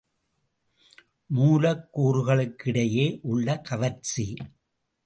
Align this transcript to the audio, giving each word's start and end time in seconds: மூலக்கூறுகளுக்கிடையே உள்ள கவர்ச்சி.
மூலக்கூறுகளுக்கிடையே 1.35 3.19
உள்ள 3.23 3.57
கவர்ச்சி. 3.59 4.35